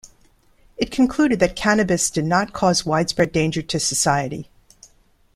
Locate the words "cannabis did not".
1.55-2.53